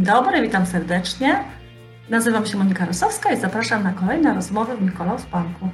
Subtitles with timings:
[0.00, 1.44] Dobry, witam serdecznie.
[2.10, 5.68] Nazywam się Monika Rosowska i zapraszam na kolejne rozmowy w Nikolaus Banku.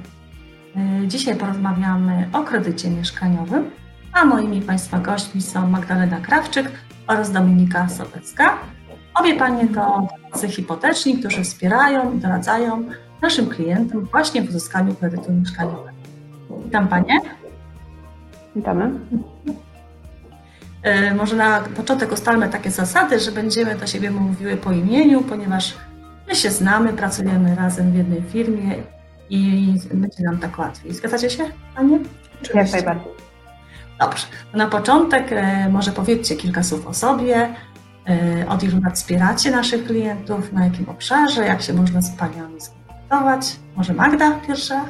[0.75, 3.71] E, dzisiaj porozmawiamy o kredycie mieszkaniowym,
[4.13, 6.71] a moimi Państwa gośćmi są Magdalena Krawczyk
[7.07, 8.57] oraz Dominika Sobecka.
[9.15, 12.89] Obie Panie to doradcy hipoteczni, którzy wspierają i doradzają
[13.21, 15.89] naszym klientom właśnie w uzyskaniu kredytu mieszkaniowego.
[16.65, 17.19] Witam Panie.
[18.55, 18.91] Witamy.
[20.87, 25.73] E, może na początek ustalmy takie zasady, że będziemy do siebie mówiły po imieniu, ponieważ
[26.27, 28.75] my się znamy, pracujemy razem w jednej firmie
[29.29, 30.93] i będzie nam tak łatwiej.
[30.93, 31.43] Zgadzacie się,
[31.75, 31.99] Panie?
[32.53, 33.11] Jak najbardziej.
[33.99, 34.25] Dobrze.
[34.53, 37.49] Na początek e, może powiedzcie kilka słów o sobie,
[38.09, 42.61] e, od ilu lat wspieracie naszych klientów, na jakim obszarze, jak się można z Paniami
[42.61, 43.55] skontaktować.
[43.75, 44.85] Może Magda pierwsza?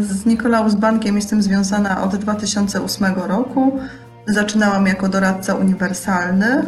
[0.00, 3.80] Z Nikolaus Bankiem jestem związana od 2008 roku.
[4.28, 6.62] Zaczynałam jako doradca uniwersalny.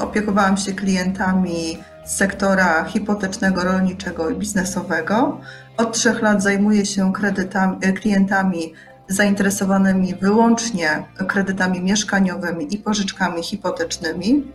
[0.00, 5.40] Opiekowałam się klientami z sektora hipotecznego, rolniczego i biznesowego.
[5.76, 8.74] Od trzech lat zajmuję się kredytami, klientami
[9.08, 14.52] zainteresowanymi wyłącznie kredytami mieszkaniowymi i pożyczkami hipotecznymi.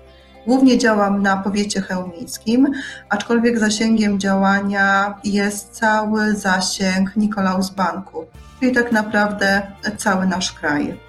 [0.48, 2.72] Głównie działam na powiecie chełmickim,
[3.10, 8.26] aczkolwiek zasięgiem działania jest cały zasięg Nikolaus Banku,
[8.60, 9.62] czyli tak naprawdę
[9.98, 11.00] cały nasz kraj.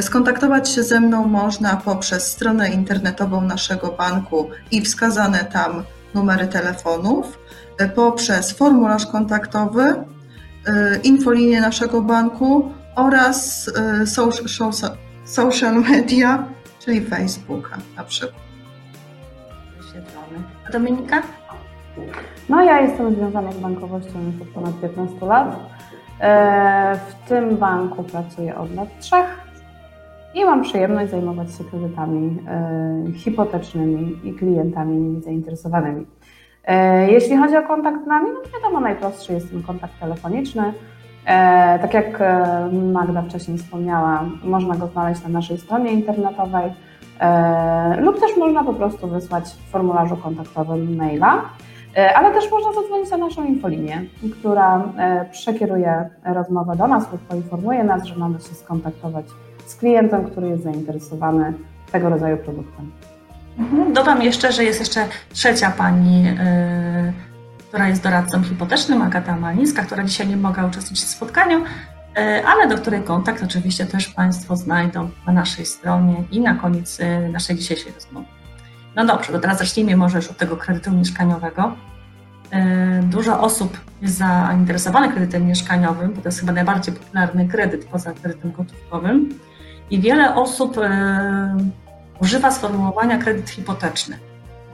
[0.00, 7.38] Skontaktować się ze mną można poprzez stronę internetową naszego banku i wskazane tam numery telefonów,
[7.94, 9.94] poprzez formularz kontaktowy,
[11.02, 13.70] infolinię naszego banku oraz
[15.24, 16.44] social media,
[16.84, 18.42] czyli Facebooka na przykład.
[20.72, 21.22] Dominika?
[22.48, 25.56] No ja jestem związana z bankowością już od ponad 15 lat.
[26.20, 29.47] E, w tym banku pracuję od lat trzech
[30.34, 36.06] i mam przyjemność zajmować się kredytami e, hipotecznymi i klientami nimi zainteresowanymi.
[36.64, 40.72] E, jeśli chodzi o kontakt z nami, no to wiadomo, najprostszy jest ten kontakt telefoniczny.
[41.80, 42.22] Tak jak
[42.72, 46.72] Magda wcześniej wspomniała, można go znaleźć na naszej stronie internetowej
[47.98, 51.40] lub też można po prostu wysłać w formularzu kontaktowym maila.
[52.14, 54.02] Ale też można zadzwonić na naszą infolinię,
[54.40, 54.92] która
[55.30, 59.26] przekieruje rozmowę do nas lub poinformuje nas, że mamy się skontaktować
[59.70, 61.54] z klientem, który jest zainteresowany
[61.92, 62.90] tego rodzaju produktem.
[63.58, 63.92] Mhm.
[63.92, 66.32] Dodam jeszcze, że jest jeszcze trzecia pani, yy,
[67.68, 72.68] która jest doradcą hipotecznym, Agata Malińska, która dzisiaj nie mogła uczestniczyć w spotkaniu, yy, ale
[72.68, 77.56] do której kontakt oczywiście też Państwo znajdą na naszej stronie i na koniec yy, naszej
[77.56, 78.26] dzisiejszej rozmowy.
[78.96, 81.72] No dobrze, to teraz zacznijmy może już od tego kredytu mieszkaniowego.
[83.02, 88.52] Dużo osób jest zainteresowanych kredytem mieszkaniowym, bo to jest chyba najbardziej popularny kredyt poza kredytem
[88.52, 89.38] gotówkowym.
[89.90, 91.56] I wiele osób e,
[92.20, 94.18] używa sformułowania kredyt hipoteczny.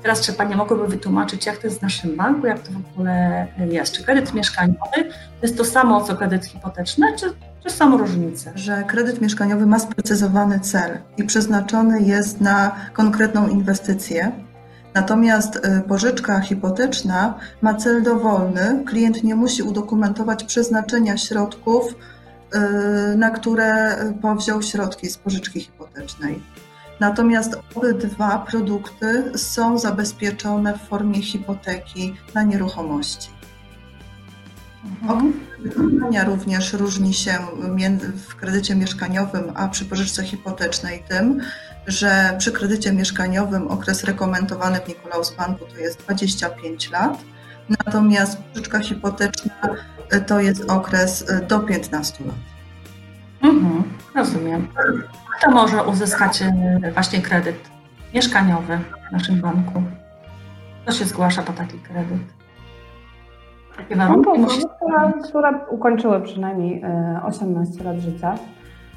[0.03, 3.47] Teraz czy Panie mogłyby wytłumaczyć, jak to jest w naszym banku, jak to w ogóle
[3.71, 3.93] jest?
[3.93, 5.05] Czy kredyt mieszkaniowy
[5.41, 7.27] to jest to samo, co kredyt hipoteczny, czy,
[7.63, 8.53] czy są różnice?
[8.55, 14.33] Że kredyt mieszkaniowy ma sprecyzowany cel i przeznaczony jest na konkretną inwestycję.
[14.95, 18.85] Natomiast e, pożyczka hipoteczna ma cel dowolny.
[18.87, 21.95] Klient nie musi udokumentować przeznaczenia środków
[23.17, 26.43] na które powziął środki z pożyczki hipotecznej.
[27.01, 33.31] Natomiast obydwa produkty są zabezpieczone w formie hipoteki na nieruchomości.
[35.03, 35.33] Mhm.
[35.61, 37.39] Wykonania również różni się
[38.29, 41.41] w kredycie mieszkaniowym, a przy pożyczce hipotecznej tym,
[41.87, 47.19] że przy kredycie mieszkaniowym okres rekomendowany w Nikolaus Banku to jest 25 lat,
[47.69, 49.55] natomiast pożyczka hipoteczna
[50.27, 52.35] to jest okres y, do 15 lat.
[53.43, 53.83] Mhm,
[54.15, 54.69] rozumiem.
[55.39, 57.71] Kto może uzyskać y, właśnie kredyt
[58.15, 58.79] mieszkaniowy
[59.09, 59.83] w naszym banku?
[60.83, 62.19] Kto się zgłasza po taki kredyt?
[63.79, 64.61] Jakie warunki no, musi...
[64.77, 66.83] które, które ukończyły przynajmniej
[67.25, 68.35] 18 y, lat życia.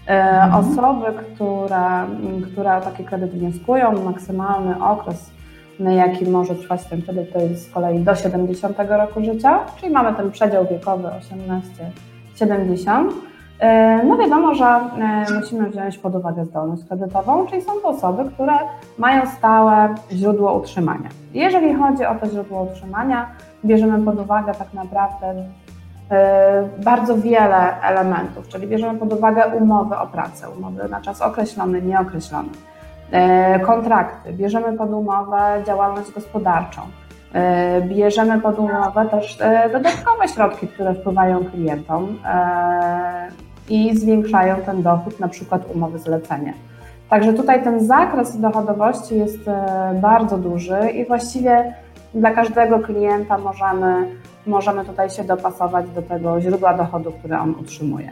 [0.06, 0.54] Mhm.
[0.54, 2.08] Osoby, które,
[2.52, 5.37] które o taki kredyt wnioskują, maksymalny okres
[5.80, 10.14] jaki może trwać ten kredyt, to jest z kolei do 70 roku życia, czyli mamy
[10.14, 11.10] ten przedział wiekowy
[12.40, 13.10] 18-70.
[13.60, 18.32] E, no wiadomo, że e, musimy wziąć pod uwagę zdolność kredytową, czyli są to osoby,
[18.32, 18.54] które
[18.98, 21.10] mają stałe źródło utrzymania.
[21.34, 23.28] Jeżeli chodzi o to źródło utrzymania,
[23.66, 25.34] bierzemy pod uwagę tak naprawdę
[26.12, 31.82] e, bardzo wiele elementów, czyli bierzemy pod uwagę umowy o pracę, umowy na czas określony,
[31.82, 32.50] nieokreślony
[33.66, 36.82] kontrakty, bierzemy pod umowę działalność gospodarczą,
[37.34, 42.18] e, bierzemy pod umowę też e, dodatkowe środki, które wpływają klientom
[43.70, 46.54] i zwiększają ten dochód, na przykład umowy zlecenia.
[47.10, 51.74] Także tutaj ten zakres dochodowości jest e, bardzo duży i właściwie
[52.14, 54.06] dla każdego klienta możemy,
[54.48, 58.12] możemy tutaj się dopasować do tego źródła dochodu, które on utrzymuje.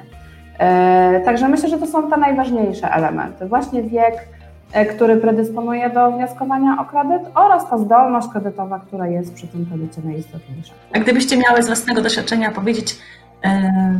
[0.59, 3.45] E, Także myślę, że to są te najważniejsze elementy.
[3.45, 4.44] Właśnie wiek, e,
[4.83, 10.01] który predysponuje do wnioskowania o kredyt oraz ta zdolność kredytowa, która jest przy tym kredycie
[10.05, 10.73] najistotniejsza.
[10.93, 12.97] A gdybyście miały z własnego doświadczenia powiedzieć,
[13.43, 13.99] e,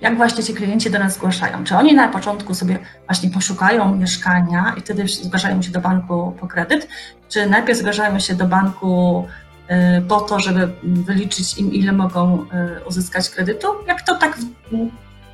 [0.00, 1.64] jak właśnie ci klienci do nas zgłaszają?
[1.64, 6.46] Czy oni na początku sobie właśnie poszukają mieszkania i wtedy zgłaszają się do banku po
[6.46, 6.88] kredyt?
[7.28, 9.24] Czy najpierw zgłaszają się do banku
[9.68, 13.66] e, po to, żeby wyliczyć im, ile mogą e, uzyskać kredytu?
[13.86, 14.88] Jak to tak w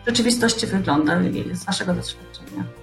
[0.07, 1.13] rzeczywistości wygląda
[1.53, 2.82] z Waszego doświadczenia?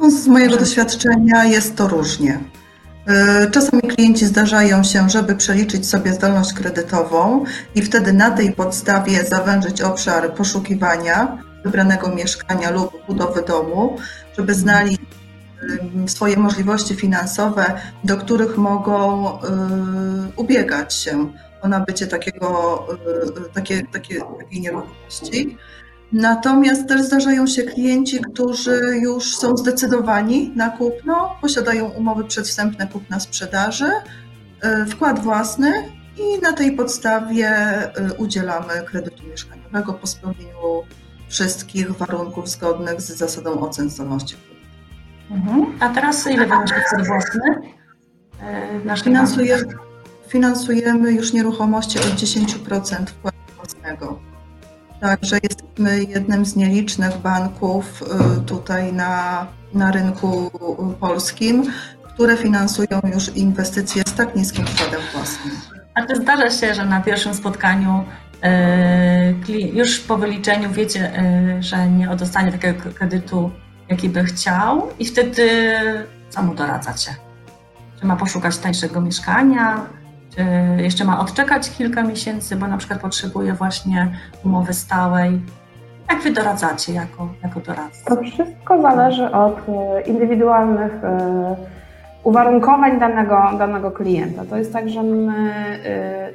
[0.00, 2.40] No, Z mojego doświadczenia jest to różnie.
[3.46, 7.44] Y, Czasami klienci zdarzają się, żeby przeliczyć sobie zdolność kredytową
[7.74, 13.98] i wtedy na tej podstawie zawężyć obszar poszukiwania wybranego mieszkania lub budowy domu,
[14.38, 14.98] żeby znali
[16.04, 19.40] y, swoje możliwości finansowe, do których mogą y,
[20.36, 22.78] ubiegać się o nabycie takiego,
[23.54, 25.56] takie, takie, takiej nieruchomości.
[26.12, 33.90] Natomiast też zdarzają się klienci, którzy już są zdecydowani na kupno, posiadają umowy przedwstępne kupna-sprzedaży,
[34.82, 35.72] y, wkład własny
[36.16, 37.50] i na tej podstawie
[38.10, 40.82] y, udzielamy kredytu mieszkaniowego po spełnieniu
[41.28, 44.36] wszystkich warunków zgodnych z zasadą ocen zdolności.
[45.30, 45.66] Mhm.
[45.80, 47.40] A teraz ile będzie wkład własny?
[49.04, 49.58] Finansuje,
[50.28, 54.31] finansujemy już nieruchomości od 10% wkładu własnego.
[55.02, 60.50] Także jesteśmy jednym z nielicznych banków y, tutaj na, na rynku
[61.00, 61.72] polskim,
[62.14, 65.54] które finansują już inwestycje z tak niskim wkładem własnym.
[65.94, 68.04] A czy zdarza się, że na pierwszym spotkaniu
[69.46, 73.50] kli- już po wyliczeniu wiecie, e, że nie dostanie takiego kredytu,
[73.88, 75.48] jaki by chciał i wtedy
[76.30, 77.14] co mu doradzacie?
[78.00, 79.86] Czy ma poszukać tańszego mieszkania?
[80.36, 80.44] Czy
[80.82, 84.08] jeszcze ma odczekać kilka miesięcy, bo na przykład potrzebuje właśnie
[84.44, 85.40] umowy stałej?
[86.10, 88.16] Jak wy doradzacie jako, jako doradca?
[88.16, 91.56] To wszystko zależy od e, indywidualnych e,
[92.24, 94.44] uwarunkowań danego, danego klienta.
[94.50, 95.52] To jest tak, że my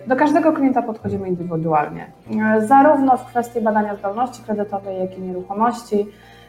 [0.07, 2.11] do każdego klienta podchodzimy indywidualnie.
[2.59, 6.07] Zarówno w kwestii badania zdolności kredytowej, jak i nieruchomości.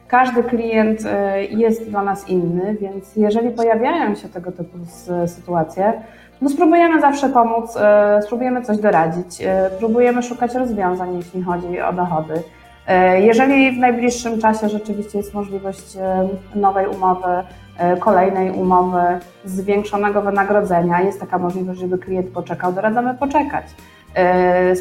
[0.08, 4.78] Każdy klient e, jest dla nas inny, więc jeżeli pojawiają się tego typu
[5.26, 5.93] sytuacje,
[6.40, 11.93] no spróbujemy zawsze pomóc, e, spróbujemy coś doradzić, e, próbujemy szukać rozwiązań, jeśli chodzi o
[11.93, 12.34] dochody.
[13.20, 15.99] Jeżeli w najbliższym czasie rzeczywiście jest możliwość
[16.54, 17.28] nowej umowy,
[18.00, 19.00] kolejnej umowy,
[19.44, 23.64] zwiększonego wynagrodzenia, jest taka możliwość, żeby klient poczekał, doradzamy poczekać.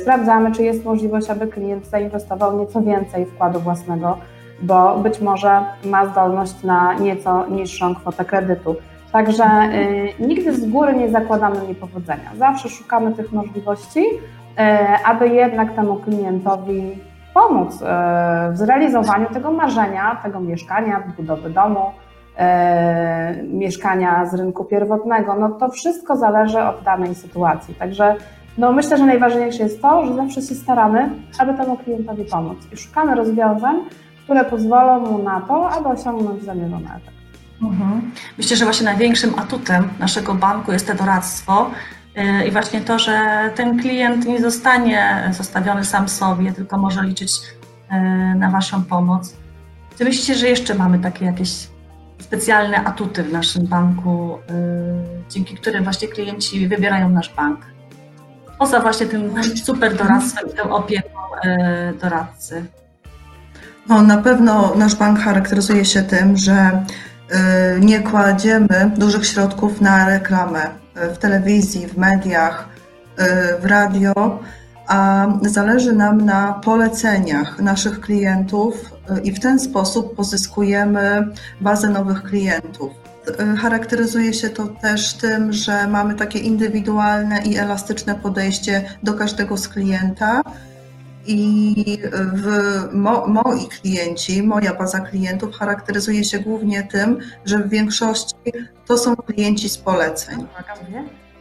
[0.02, 4.18] Sprawdzamy, czy jest możliwość, aby klient zainwestował nieco więcej wkładu własnego,
[4.62, 8.76] bo być może ma zdolność na nieco niższą kwotę kredytu.
[9.12, 9.70] Także e,
[10.20, 12.32] nigdy z góry nie zakładamy niepowodzenia.
[12.38, 14.06] Zawsze szukamy tych możliwości,
[14.58, 16.98] e, aby jednak temu klientowi
[17.34, 21.92] pomóc e, w zrealizowaniu tego marzenia, tego mieszkania, budowy domu,
[22.38, 25.36] e, mieszkania z rynku pierwotnego.
[25.36, 27.76] No to wszystko zależy od danej sytuacji.
[27.76, 28.16] Także
[28.58, 31.10] no myślę, że najważniejsze jest to, że zawsze się staramy,
[31.40, 33.76] aby temu klientowi pomóc i szukamy rozwiązań,
[34.28, 37.18] które pozwolą mu na to, aby osiągnąć zamierzony efekt.
[37.62, 38.12] Mhm.
[38.38, 41.72] Myślę, że właśnie największym atutem naszego banku jest to doradztwo
[42.16, 43.20] yy, i właśnie to, że
[43.56, 47.32] ten klient nie zostanie zostawiony sam sobie, tylko może liczyć
[47.92, 48.00] yy,
[48.36, 49.36] na Waszą pomoc.
[49.98, 51.68] Czy myślicie, że jeszcze mamy takie jakieś
[52.20, 54.56] specjalne atuty w naszym banku, yy,
[55.30, 57.60] dzięki którym właśnie klienci wybierają nasz bank?
[58.60, 61.20] Poza właśnie tym super doradztwem, tą opieką
[62.02, 62.66] doradcy.
[63.90, 66.84] No, na pewno nasz bank charakteryzuje się tym, że
[67.32, 72.68] y, nie kładziemy dużych środków na reklamę y, w telewizji, w mediach,
[73.20, 73.24] y,
[73.62, 74.40] w radio,
[74.88, 78.92] a zależy nam na poleceniach naszych klientów
[79.24, 81.28] i w ten sposób pozyskujemy
[81.62, 82.92] bazę nowych klientów.
[83.62, 89.68] Charakteryzuje się to też tym, że mamy takie indywidualne i elastyczne podejście do każdego z
[89.68, 90.42] klienta.
[91.28, 91.98] I
[92.34, 92.48] w
[92.94, 98.36] mo, moi klienci, moja baza klientów charakteryzuje się głównie tym, że w większości
[98.88, 100.46] to są klienci z poleceń.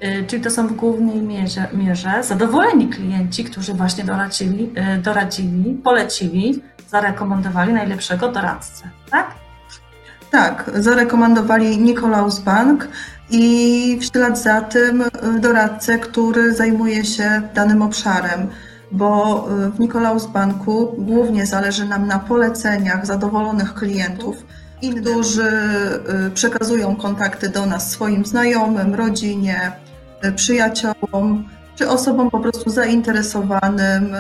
[0.05, 5.75] Y, Czyli to są w głównej mierze, mierze zadowoleni klienci, którzy właśnie doradzili, y, doradzili,
[5.75, 9.35] polecili, zarekomendowali najlepszego doradcę, tak?
[10.31, 12.89] Tak, zarekomendowali Nikolaus Bank
[13.31, 15.09] i w ślad za tym y,
[15.41, 18.49] doradcę, który zajmuje się danym obszarem,
[18.93, 24.37] bo y, w Nikolaus Banku głównie zależy nam na poleceniach zadowolonych klientów,
[25.01, 25.51] którzy
[26.27, 29.73] y, przekazują kontakty do nas swoim znajomym, rodzinie,
[30.25, 34.17] y, przyjaciołom, czy osobom po prostu zainteresowanym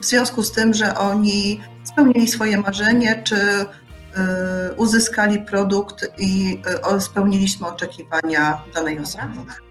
[0.00, 3.36] w związku z tym, że oni spełnili swoje marzenie, czy
[4.76, 6.62] uzyskali produkt i
[6.98, 9.69] spełniliśmy oczekiwania danej osoby.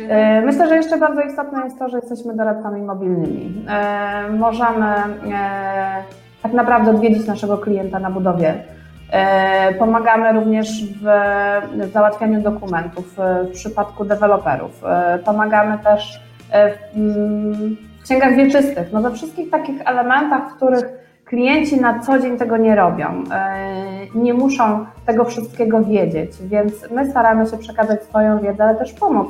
[0.00, 3.64] E, Myślę, że jeszcze bardzo istotne jest to, że jesteśmy doradcami mobilnymi.
[3.68, 6.02] E, Możemy e,
[6.42, 8.54] tak naprawdę odwiedzić naszego klienta na budowie.
[9.78, 14.82] Pomagamy również w załatwianiu dokumentów w przypadku deweloperów.
[15.24, 16.20] Pomagamy też
[16.84, 20.84] w księgach wieczystych, no we wszystkich takich elementach, w których
[21.24, 23.24] klienci na co dzień tego nie robią.
[24.14, 29.28] Nie muszą tego wszystkiego wiedzieć, więc my staramy się przekazać swoją wiedzę, ale też pomóc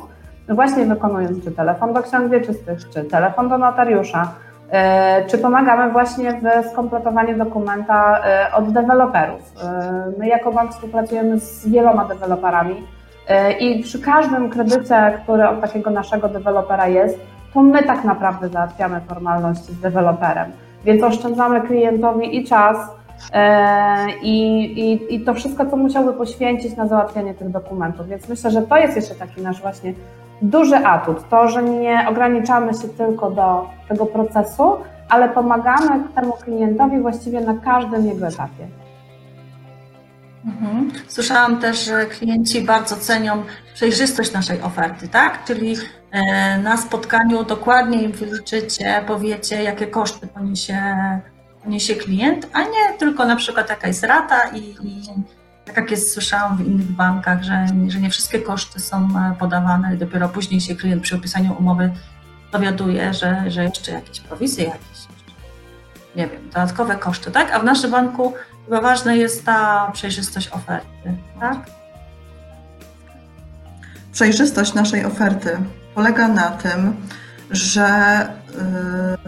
[0.48, 4.32] właśnie wykonując czy telefon do ksiąg wieczystych, czy telefon do notariusza,
[4.70, 9.52] e, czy pomagamy właśnie w skompletowaniu dokumenta e, od deweloperów.
[9.62, 12.86] E, My jako bank współpracujemy z wieloma deweloperami
[13.60, 17.18] i przy każdym kredycie, który od takiego naszego dewelopera jest,
[17.54, 20.52] to my tak naprawdę załatwiamy formalności z deweloperem,
[20.84, 22.76] więc oszczędzamy klientowi i czas,
[24.22, 28.08] i, i, i to wszystko, co musiałby poświęcić na załatwianie tych dokumentów.
[28.08, 29.94] Więc myślę, że to jest jeszcze taki nasz właśnie
[30.42, 31.28] duży atut.
[31.28, 34.76] To, że nie ograniczamy się tylko do tego procesu,
[35.08, 38.68] ale pomagamy temu klientowi właściwie na każdym jego etapie.
[40.46, 40.90] Mhm.
[41.08, 43.42] Słyszałam też, że klienci bardzo cenią
[43.74, 45.44] przejrzystość naszej oferty, tak?
[45.44, 45.76] Czyli
[46.10, 50.78] e, na spotkaniu dokładnie im wyliczycie, powiecie, jakie koszty poniesie,
[51.64, 55.02] poniesie klient, a nie tylko na przykład jaka jest rata i, i
[55.66, 59.94] tak jak jest, słyszałam w innych bankach, że, że nie wszystkie koszty są e, podawane
[59.94, 61.92] i dopiero później się klient przy opisaniu umowy
[62.52, 65.06] dowiaduje, że, że jeszcze jakieś prowizje, jakieś
[66.16, 67.52] nie wiem, dodatkowe koszty, tak?
[67.52, 68.34] A w naszym banku
[68.66, 71.56] Chyba ważna jest ta przejrzystość oferty, tak?
[74.12, 75.58] Przejrzystość naszej oferty
[75.94, 76.96] polega na tym,
[77.50, 77.88] że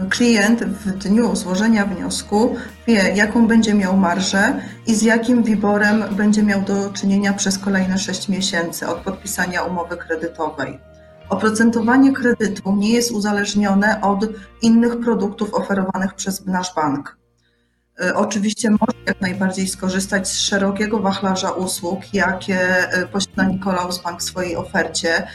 [0.01, 2.55] y, klient w dniu złożenia wniosku
[2.87, 7.97] wie, jaką będzie miał marżę i z jakim wiborem będzie miał do czynienia przez kolejne
[7.97, 10.79] 6 miesięcy od podpisania umowy kredytowej.
[11.29, 14.25] Oprocentowanie kredytu nie jest uzależnione od
[14.61, 17.18] innych produktów oferowanych przez nasz bank.
[18.03, 22.59] Y, Oczywiście może jak najbardziej skorzystać z szerokiego wachlarza usług, jakie
[22.97, 25.27] y, posiada Nikolaus Bank w swojej ofercie,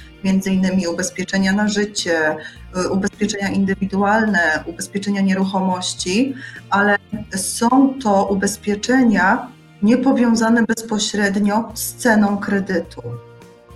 [0.46, 2.36] innymi ubezpieczenia na życie,
[2.76, 6.34] y, ubezpieczenia indywidualne, ubezpieczenia nieruchomości,
[6.70, 6.96] ale
[7.36, 9.48] są to ubezpieczenia
[9.82, 13.02] niepowiązane bezpośrednio z ceną kredytu.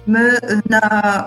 [0.07, 0.38] My
[0.71, 1.25] na,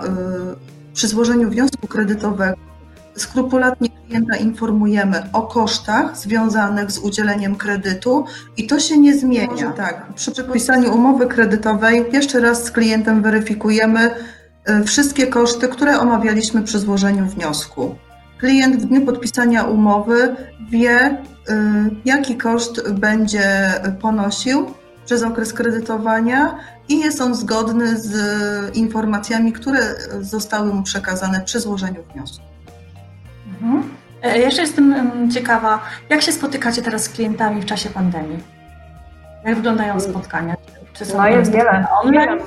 [0.92, 2.71] przy złożeniu wniosku kredytowego
[3.16, 8.24] skrupulatnie klienta informujemy o kosztach związanych z udzieleniem kredytu
[8.56, 9.72] i to się nie zmienia.
[9.76, 16.62] Tak, przy podpisaniu umowy kredytowej jeszcze raz z klientem weryfikujemy y, wszystkie koszty, które omawialiśmy
[16.62, 17.94] przy złożeniu wniosku.
[18.38, 20.36] Klient w dniu podpisania umowy
[20.70, 21.54] wie, y,
[22.04, 24.66] jaki koszt będzie ponosił
[25.04, 28.16] przez okres kredytowania i jest on zgodny z
[28.76, 32.51] informacjami, które zostały mu przekazane przy złożeniu wniosku.
[33.62, 33.82] Mhm.
[34.22, 35.78] E, Jeszcze jestem em, ciekawa,
[36.10, 38.38] jak się spotykacie teraz z klientami w czasie pandemii?
[39.44, 40.54] Jak wyglądają spotkania?
[40.92, 42.38] Czy są No jest wiele, online?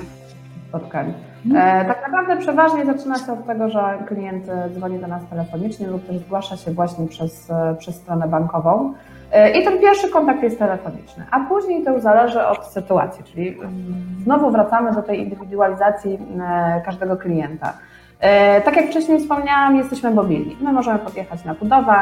[0.68, 1.14] spotkań.
[1.54, 5.86] E, tak naprawdę przeważnie zaczyna się od tego, że klient e, dzwoni do nas telefonicznie
[5.86, 8.94] lub też zgłasza się właśnie przez, e, przez stronę bankową.
[9.60, 13.72] I ten pierwszy kontakt jest telefoniczny, a później to już zależy od sytuacji, czyli mm,
[14.24, 16.18] znowu wracamy do tej indywidualizacji
[16.84, 17.72] każdego klienta.
[18.20, 20.56] E, Tak jak wcześniej wspomniałam, jesteśmy mobilni.
[20.60, 21.94] My możemy podjechać na budowę,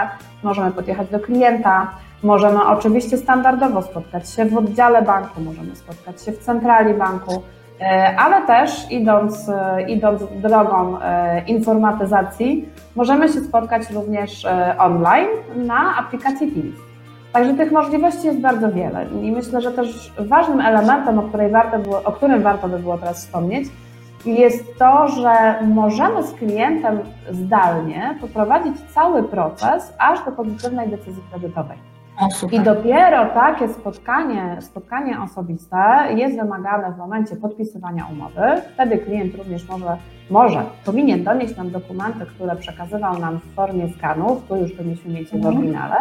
[0.42, 1.90] możemy podjechać do klienta,
[2.22, 7.42] możemy oczywiście standardowo spotkać się w oddziale banku, możemy spotkać się w centrali banku,
[7.80, 10.96] e, ale też idąc, e, idąc drogą
[11.46, 14.46] informatyzacji, możemy się spotkać również
[14.78, 16.76] online na aplikacji Teams.
[17.32, 22.02] Także tych możliwości jest bardzo wiele i myślę, że też ważnym elementem, o, warto było,
[22.04, 23.68] o którym warto by było teraz wspomnieć,
[24.26, 26.98] jest to, że możemy z klientem
[27.30, 31.76] zdalnie poprowadzić cały proces aż do pozytywnej decyzji kredytowej.
[32.20, 32.28] O.
[32.52, 35.76] I dopiero takie spotkanie, spotkanie osobiste
[36.16, 38.42] jest wymagane w momencie podpisywania umowy.
[38.74, 39.96] Wtedy klient również może,
[40.30, 45.28] może powinien donieść nam dokumenty, które przekazywał nam w formie skanów, tu już doniesiemy mieć
[45.30, 45.56] w Mhm.
[45.56, 45.96] oryginale.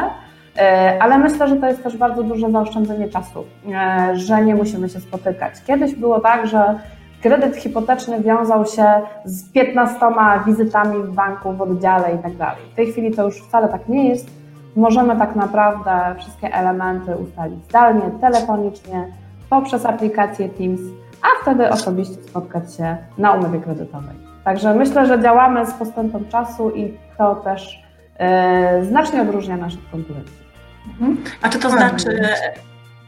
[0.57, 4.89] E, Ale myślę, że to jest też bardzo duże zaoszczędzenie czasu, e, że nie musimy
[4.89, 5.53] się spotykać.
[5.67, 6.79] Kiedyś było tak, że
[7.23, 8.85] kredyt hipoteczny wiązał się
[9.25, 9.99] z 15
[10.45, 12.63] wizytami w banku, w oddziale i tak dalej.
[12.73, 14.27] W tej chwili to już wcale tak nie jest.
[14.75, 19.07] Możemy tak naprawdę wszystkie elementy ustalić zdalnie, telefonicznie,
[19.49, 20.81] poprzez aplikację Teams,
[21.21, 24.15] a wtedy osobiście spotkać się na umowie kredytowej.
[24.43, 27.83] Także myślę, że działamy z postępem czasu i to też
[28.17, 30.43] e, znacznie odróżnia naszych konkurencji.
[30.87, 31.17] Mhm.
[31.41, 32.19] A czy to znaczy,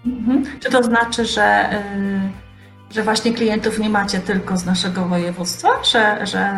[0.06, 0.44] mhm.
[0.60, 2.45] czy to znaczy, że, y,
[2.90, 6.50] że właśnie klientów nie macie tylko z naszego województwa, że, że,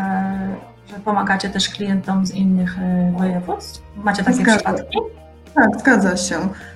[0.90, 3.82] że pomagacie też klientom z innych y, województw?
[3.96, 4.56] Macie takie Zgadza.
[4.56, 4.98] przypadki?
[5.56, 6.36] Tak, zgadza się.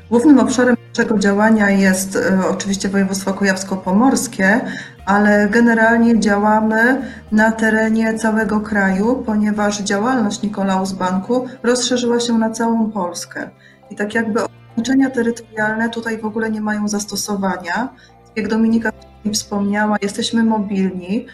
[0.09, 4.59] Głównym obszarem naszego działania jest e, oczywiście województwo kujawsko-pomorskie,
[5.05, 12.91] ale generalnie działamy na terenie całego kraju, ponieważ działalność Nikolaus Banku rozszerzyła się na całą
[12.91, 13.49] Polskę.
[13.89, 17.89] I tak jakby ograniczenia terytorialne tutaj w ogóle nie mają zastosowania.
[18.35, 18.91] Jak Dominika
[19.33, 21.25] wspomniała, jesteśmy mobilni.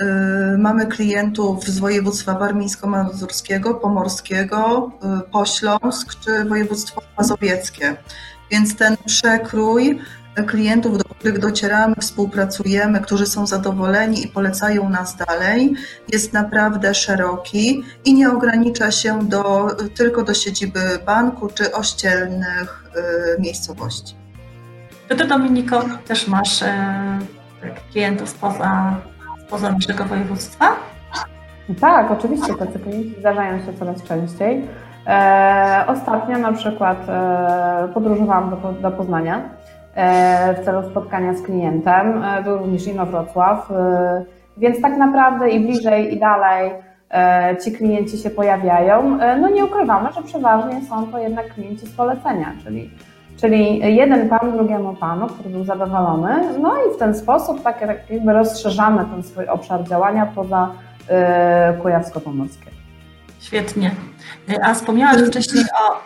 [0.00, 4.90] Y, Mamy klientów z województwa warmińsko-mazurskiego, pomorskiego,
[5.20, 7.96] y, Pośląsk czy województwo mazowieckie.
[8.50, 9.98] Więc ten przekrój
[10.46, 15.74] klientów, do których docieramy, współpracujemy, którzy są zadowoleni i polecają nas dalej,
[16.12, 22.84] jest naprawdę szeroki i nie ogranicza się do, tylko do siedziby banku czy ościelnych
[23.38, 24.21] y, miejscowości.
[25.08, 26.66] Czy ty, Dominiko, też masz y,
[27.62, 28.94] tak, klientów spoza,
[29.46, 30.76] spoza naszego województwa?
[31.80, 34.68] Tak, oczywiście tacy klienci zdarzają się coraz częściej.
[35.06, 39.40] E, ostatnio na przykład e, podróżowałam do, do Poznania
[39.94, 42.24] e, w celu spotkania z klientem.
[42.24, 44.24] E, był również Inowrocław, e,
[44.56, 46.72] więc tak naprawdę i bliżej i dalej
[47.10, 49.20] e, ci klienci się pojawiają.
[49.20, 52.90] E, no nie ukrywamy, że przeważnie są to jednak klienci z polecenia, czyli
[53.42, 57.80] Czyli jeden pan drugiemu panu, który był zadowolony, no i w ten sposób tak
[58.10, 60.70] jakby rozszerzamy ten swój obszar działania poza
[61.74, 62.70] y, Kujawsko-Pomorskie.
[63.40, 63.90] Świetnie.
[64.50, 65.98] Y, A wspomniałaś wcześniej o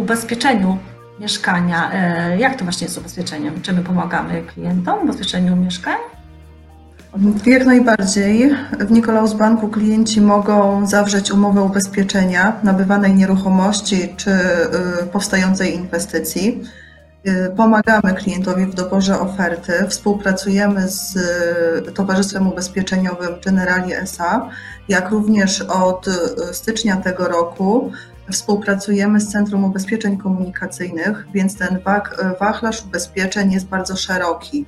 [0.00, 0.78] ubezpieczeniu
[1.20, 1.90] mieszkania.
[2.34, 3.62] Y, Jak to właśnie jest z ubezpieczeniem?
[3.62, 5.96] Czy my pomagamy klientom w ubezpieczeniu mieszkań?
[7.46, 8.50] Jak najbardziej.
[8.80, 16.62] W Nikolaus Banku klienci mogą zawrzeć umowę ubezpieczenia nabywanej nieruchomości czy y, powstającej inwestycji.
[17.26, 21.16] Y, Pomagamy klientowi w doborze oferty, współpracujemy z
[21.88, 24.48] y, Towarzystwem Ubezpieczeniowym Generali SA,
[24.88, 26.06] jak również od
[26.52, 27.92] stycznia tego roku
[28.32, 34.66] współpracujemy z Centrum Ubezpieczeń Komunikacyjnych, więc ten wach- wachlarz ubezpieczeń jest bardzo szeroki.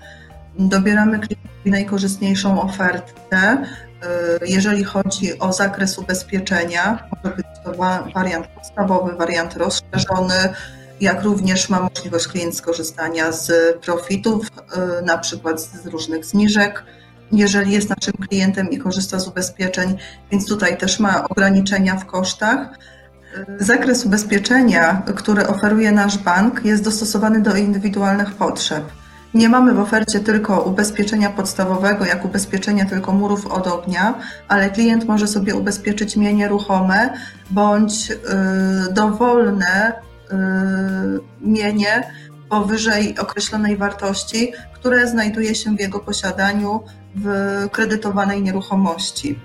[0.59, 3.63] Dobieramy klientowi najkorzystniejszą ofertę.
[4.43, 10.35] Y, Jeżeli chodzi o zakres ubezpieczenia, może być to wa- wariant podstawowy, wariant rozszerzony,
[11.01, 13.53] jak również ma możliwość klient skorzystania z
[13.85, 16.85] profitów, y, na przykład z różnych zniżek,
[17.33, 19.97] jeżeli jest naszym klientem i korzysta z ubezpieczeń,
[20.31, 22.59] więc tutaj też ma ograniczenia w kosztach.
[23.61, 28.85] Y, Zakres ubezpieczenia, który oferuje nasz bank, jest dostosowany do indywidualnych potrzeb.
[29.37, 34.15] Nie mamy w ofercie tylko ubezpieczenia podstawowego, jak ubezpieczenia tylko murów od ognia,
[34.49, 37.19] ale klient może sobie ubezpieczyć mienie ruchome
[37.51, 38.17] bądź y,
[38.93, 40.35] dowolne y,
[41.41, 42.11] mienie
[42.49, 46.81] powyżej określonej wartości, które znajduje się w jego posiadaniu
[47.15, 47.29] w
[47.73, 49.39] kredytowanej nieruchomości.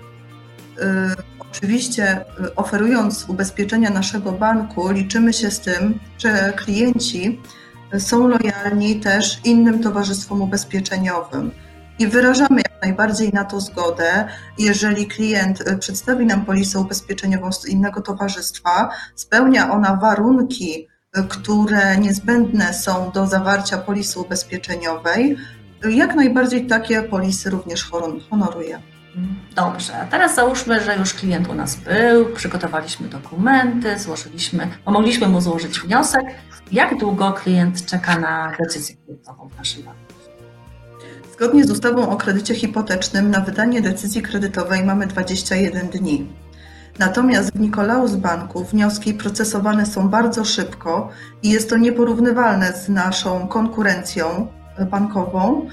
[0.78, 7.40] Y, Oczywiście, y, oferując ubezpieczenia naszego banku, liczymy się z tym, że klienci
[7.98, 11.50] są lojalni też innym towarzystwom ubezpieczeniowym.
[11.98, 14.28] I wyrażamy jak najbardziej na to zgodę,
[14.58, 21.96] jeżeli klient y, przedstawi nam polisę ubezpieczeniową z innego towarzystwa, spełnia ona warunki, y, które
[21.96, 25.36] niezbędne są do zawarcia polisy ubezpieczeniowej,
[25.90, 27.90] jak najbardziej takie polisy również
[28.30, 28.82] honoruje.
[29.54, 35.40] Dobrze, a teraz załóżmy, że już klient u nas był, przygotowaliśmy dokumenty, złożyliśmy, pomogliśmy mu
[35.40, 36.24] złożyć wniosek.
[36.72, 40.00] Jak długo klient czeka na decyzję kredytową w naszym banku?
[41.32, 46.26] Zgodnie z ustawą o kredycie hipotecznym na wydanie decyzji kredytowej mamy 21 dni.
[46.98, 51.08] Natomiast w Nikolaus Banku wnioski procesowane są bardzo szybko
[51.42, 54.46] i jest to nieporównywalne z naszą konkurencją
[54.90, 55.66] bankową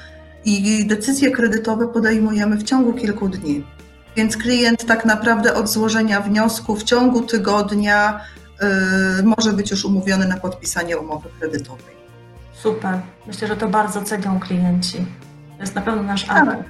[0.45, 3.65] i decyzje kredytowe podejmujemy w ciągu kilku dni.
[4.15, 8.21] Więc klient tak naprawdę od złożenia wniosku w ciągu tygodnia
[9.23, 11.99] może być już umówiony na podpisanie umowy kredytowej.
[12.53, 12.99] Super.
[13.27, 14.97] Myślę, że to bardzo cenią klienci.
[15.57, 16.47] To jest na pewno nasz Tak.
[16.47, 16.65] atut.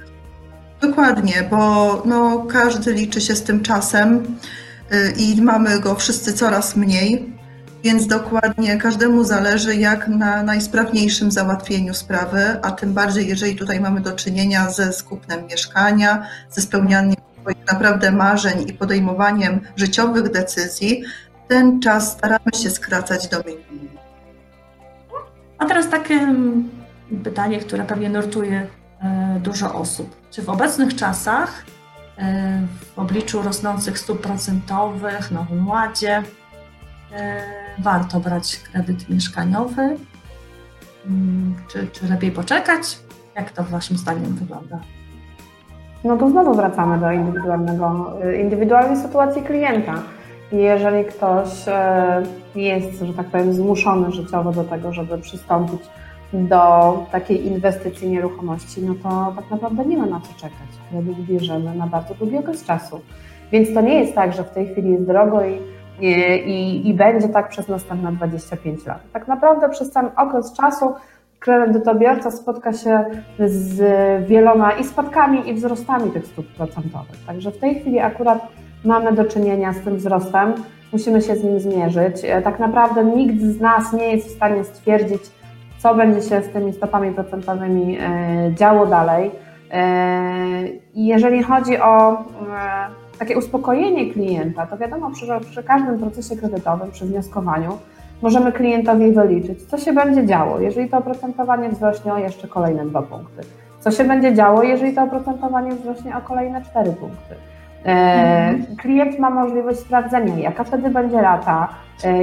[0.80, 4.36] Dokładnie, bo no, każdy liczy się z tym czasem
[4.92, 7.32] y, i mamy go wszyscy coraz mniej,
[7.84, 14.00] więc dokładnie każdemu zależy jak na najsprawniejszym załatwieniu sprawy, a tym bardziej jeżeli tutaj mamy
[14.00, 21.02] do czynienia ze skupnem mieszkania, ze spełnianiem swoich naprawdę marzeń i podejmowaniem życiowych decyzji,
[21.50, 23.88] ten czas staramy się skracać do minimum.
[25.58, 26.70] A teraz tak, ym,
[27.24, 28.66] pytanie, które pewnie nurtuje
[29.02, 30.16] e, dużo osób.
[30.30, 31.64] Czy w obecnych czasach,
[32.18, 32.62] e,
[32.94, 36.22] w obliczu rosnących stóp procentowych, Nowym Ładzie,
[37.12, 37.42] e,
[37.78, 39.96] warto brać kredyt mieszkaniowy?
[41.06, 42.98] Mm, Czy, czy lepiej poczekać?
[43.34, 44.78] Jak to Waszym zdaniem wygląda?
[46.04, 50.02] No to znowu wracamy do indywidualnego, indywidualnej sytuacji klienta.
[50.52, 52.22] Jeżeli ktoś e,
[52.54, 55.80] jest, że tak powiem, zmuszony życiowo do tego, żeby przystąpić
[56.32, 60.68] do takiej inwestycji nieruchomości, no to tak naprawdę nie ma na co czekać.
[60.90, 63.00] Kredyt bierzemy na bardzo długi okres czasu.
[63.52, 65.60] Więc to nie jest tak, że w tej chwili jest drogo i,
[66.00, 69.00] i, i będzie tak przez następne 25 lat.
[69.12, 70.94] Tak naprawdę przez ten okres czasu
[71.38, 73.04] kredytobiorca spotka się
[73.38, 73.78] z
[74.28, 77.24] wieloma i spadkami, i wzrostami tych stóp procentowych.
[77.26, 78.48] Także w tej chwili akurat
[78.84, 80.52] mamy do czynienia z tym wzrostem,
[80.92, 82.14] musimy się z nim zmierzyć.
[82.44, 85.22] Tak naprawdę nikt z nas nie jest w stanie stwierdzić,
[85.78, 89.30] co będzie się z tymi stopami procentowymi e, działo dalej.
[89.70, 92.16] E, I jeżeli chodzi o e,
[93.18, 97.78] takie uspokojenie klienta, to wiadomo, że przy każdym procesie kredytowym, przy wnioskowaniu,
[98.22, 103.02] możemy klientowi wyliczyć, co się będzie działo, jeżeli to oprocentowanie wzrośnie o jeszcze kolejne dwa
[103.02, 103.42] punkty.
[103.80, 107.34] Co się będzie działo, jeżeli to oprocentowanie wzrośnie o kolejne cztery punkty.
[107.84, 108.76] Mhm.
[108.76, 111.68] Klient ma możliwość sprawdzenia, jaka wtedy będzie rata,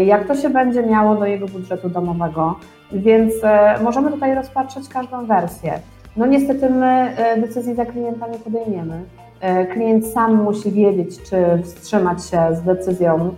[0.05, 2.55] jak to się będzie miało do jego budżetu domowego,
[2.91, 3.33] więc
[3.83, 5.73] możemy tutaj rozpatrzeć każdą wersję.
[6.17, 9.01] No niestety my decyzji za klienta nie podejmiemy.
[9.73, 13.35] Klient sam musi wiedzieć, czy wstrzymać się z decyzją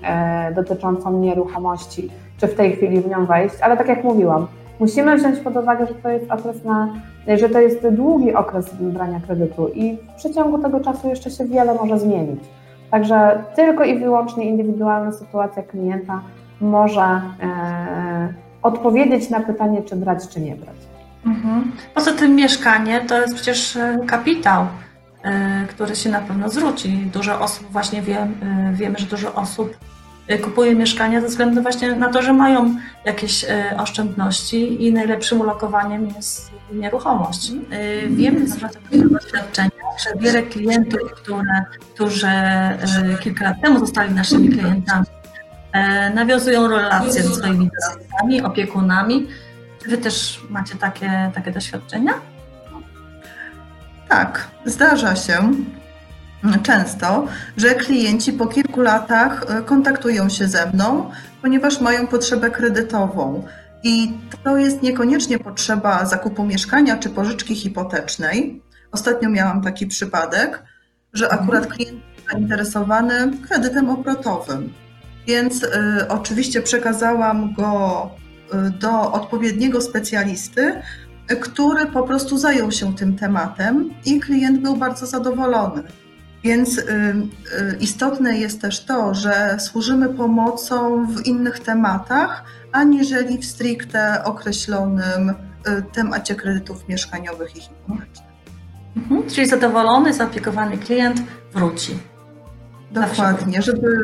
[0.55, 4.47] dotyczącą nieruchomości, czy w tej chwili w nią wejść, ale tak jak mówiłam,
[4.79, 6.87] musimy wziąć pod uwagę, że to jest okres na,
[7.37, 11.73] że to jest długi okres brania kredytu i w przeciągu tego czasu jeszcze się wiele
[11.73, 12.39] może zmienić.
[12.91, 16.21] Także tylko i wyłącznie indywidualna sytuacja klienta
[16.61, 20.75] może e, odpowiedzieć na pytanie, czy brać, czy nie brać.
[21.25, 21.71] Mhm.
[21.95, 24.65] Poza tym mieszkanie to jest przecież e, kapitał,
[25.23, 26.97] e, który się na pewno zwróci.
[27.13, 28.27] Dużo osób, właśnie wie, e,
[28.73, 29.77] wiemy, że dużo osób
[30.37, 33.45] kupuje mieszkania ze względu właśnie na to, że mają jakieś
[33.77, 37.51] oszczędności i najlepszym ulokowaniem jest nieruchomość.
[38.07, 39.69] Wiemy z tego doświadczenia,
[40.03, 42.27] że wiele klientów, które, którzy
[43.19, 45.05] kilka lat temu zostali naszymi klientami,
[46.13, 49.27] nawiązują relacje ze swoimi doradcami, opiekunami.
[49.83, 52.13] Czy Wy też macie takie, takie doświadczenia?
[54.07, 55.51] Tak, zdarza się
[56.63, 63.43] często, że klienci po kilku latach e, kontaktują się ze mną, ponieważ mają potrzebę kredytową.
[63.83, 64.11] I
[64.43, 68.61] to jest niekoniecznie potrzeba zakupu mieszkania czy pożyczki hipotecznej.
[68.91, 70.63] Ostatnio miałam taki przypadek,
[71.13, 74.73] że akurat klient był zainteresowany kredytem obrotowym.
[75.27, 75.69] Więc y,
[76.09, 78.09] oczywiście przekazałam go
[78.67, 80.81] y, do odpowiedniego specjalisty,
[81.31, 85.83] y, który po prostu zajął się tym tematem i klient był bardzo zadowolony.
[86.43, 93.45] Więc y, y, istotne jest też to, że służymy pomocą w innych tematach, aniżeli w
[93.45, 95.33] stricte określonym y,
[95.93, 98.29] temacie kredytów mieszkaniowych i hipotecznych.
[98.97, 99.29] Mhm.
[99.29, 101.21] Czyli zadowolony, zaopiekowany klient
[101.53, 101.99] wróci.
[102.91, 103.97] Dokładnie, żeby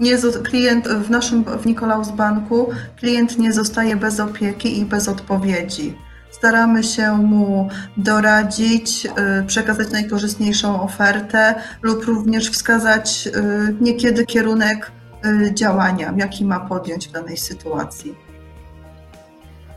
[0.00, 5.94] nie klient w naszym w Nikolaus Banku klient nie zostaje bez opieki i bez odpowiedzi.
[6.32, 14.92] Staramy się mu doradzić, y, przekazać najkorzystniejszą ofertę lub również wskazać y, niekiedy kierunek
[15.24, 18.14] y, działania, jaki ma podjąć w danej sytuacji.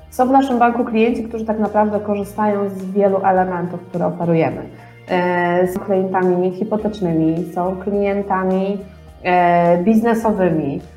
[0.09, 4.61] Są w naszym banku klienci, którzy tak naprawdę korzystają z wielu elementów, które oferujemy.
[5.73, 8.77] Są klientami hipotecznymi, są klientami
[9.83, 10.94] biznesowymi, E,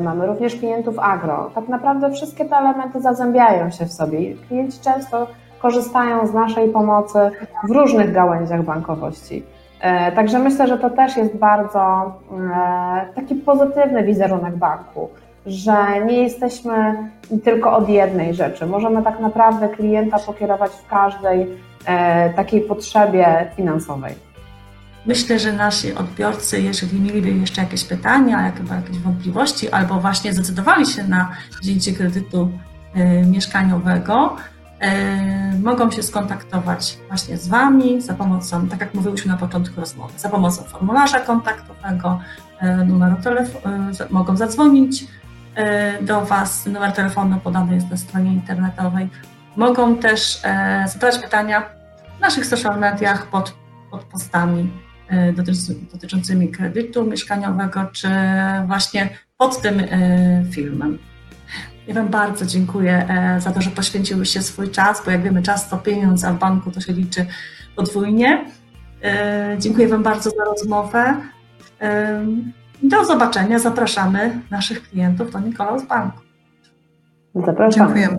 [0.00, 1.50] mamy również klientów agro.
[1.54, 4.34] Tak naprawdę wszystkie te elementy zazębiają się w sobie.
[4.48, 5.26] Klienci często
[5.58, 7.18] korzystają z naszej pomocy
[7.68, 9.42] w różnych gałęziach bankowości.
[9.80, 12.12] E, także myślę, że to też jest bardzo
[12.54, 15.08] e, taki pozytywny wizerunek banku,
[15.46, 15.74] że
[16.06, 17.08] nie jesteśmy
[17.44, 18.66] tylko od jednej rzeczy.
[18.66, 21.70] Możemy tak naprawdę klienta pokierować w każdej
[22.36, 24.29] takiej potrzebie finansowej.
[25.06, 31.04] Myślę, że nasi odbiorcy, jeżeli mieliby jeszcze jakieś pytania, jakieś wątpliwości, albo właśnie zdecydowali się
[31.04, 31.30] na
[31.62, 32.50] wzięcie kredytu
[32.96, 34.36] y, mieszkaniowego,
[35.56, 40.18] y, mogą się skontaktować właśnie z Wami za pomocą, tak jak mówiłyśmy na początku rozmowy,
[40.18, 42.20] za pomocą formularza kontaktowego,
[42.62, 45.06] y, numeru telefonu, mogą zadzwonić
[46.00, 49.08] do Was, numer telefonu podany jest na stronie internetowej.
[49.56, 50.42] Mogą też
[50.86, 51.62] zadać pytania
[52.18, 53.54] w naszych social mediach pod,
[53.90, 54.70] pod postami
[55.92, 58.08] dotyczącymi kredytu mieszkaniowego, czy
[58.66, 60.98] właśnie pod tym e, filmem.
[61.86, 65.68] Ja Wam bardzo dziękuję e, za to, że poświęciłyście swój czas, bo jak wiemy, czas
[65.68, 67.26] to pieniądz, a w banku to się liczy
[67.76, 68.44] podwójnie.
[69.02, 71.16] E, dziękuję Wam bardzo za rozmowę.
[71.80, 72.26] E,
[72.82, 73.58] do zobaczenia.
[73.58, 76.20] Zapraszamy naszych klientów do Nikolaus Banku.
[77.34, 77.86] Zapraszam.
[77.86, 78.18] Dziękujemy.